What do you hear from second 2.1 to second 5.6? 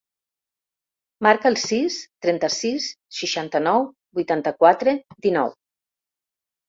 trenta-sis, seixanta-nou, vuitanta-quatre, dinou.